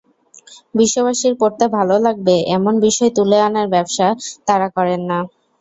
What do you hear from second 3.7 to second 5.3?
ব্যবসা তাঁরা করেন না।